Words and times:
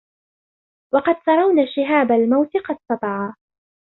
وقد 0.93 1.15
ترون 1.25 1.67
شهاب 1.75 2.11
الموت 2.11 2.57
قد 2.57 2.77
سطعا 2.91 3.33